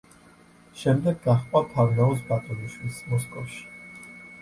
[0.83, 3.65] შემდეგ გაჰყვა ფარნაოზ ბატონიშვილს მოსკოვში.